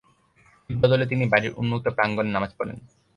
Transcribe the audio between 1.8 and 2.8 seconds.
প্রাঙ্গনে নামাজ পড়েন।